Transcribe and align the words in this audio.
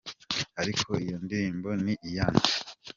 Ariko 0.61 0.87
iyo 1.03 1.17
ndirimbo 1.23 1.69
ni 1.83 1.93
iyande. 2.07 2.51